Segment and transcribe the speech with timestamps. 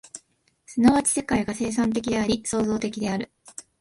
[0.65, 3.31] 即ち世界が生産的であり、創造的である。